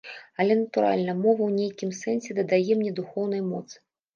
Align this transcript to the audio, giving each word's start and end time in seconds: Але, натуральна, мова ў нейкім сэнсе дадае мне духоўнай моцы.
Але, 0.43 0.55
натуральна, 0.61 1.15
мова 1.19 1.35
ў 1.35 1.51
нейкім 1.59 1.93
сэнсе 2.01 2.39
дадае 2.41 2.71
мне 2.81 2.91
духоўнай 3.03 3.41
моцы. 3.55 3.75